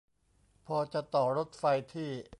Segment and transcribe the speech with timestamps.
[0.67, 1.63] พอจะต่อรถไฟ
[1.93, 2.09] ที่